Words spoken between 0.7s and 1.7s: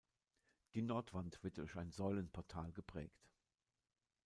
Die Nordwand wird